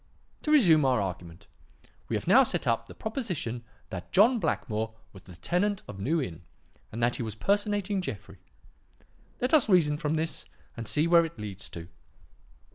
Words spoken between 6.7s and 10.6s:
and that he was personating Jeffrey. Let us reason from this